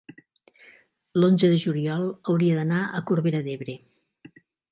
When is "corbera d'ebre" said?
3.11-3.77